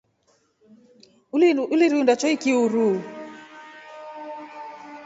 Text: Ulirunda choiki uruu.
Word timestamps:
Ulirunda 1.73 2.13
choiki 2.21 2.49
uruu. 2.63 2.95